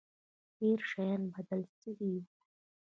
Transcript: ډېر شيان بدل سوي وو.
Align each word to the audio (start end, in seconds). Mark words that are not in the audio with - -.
ډېر 0.57 0.79
شيان 0.91 1.21
بدل 1.33 1.61
سوي 1.79 2.11
وو. 2.15 2.23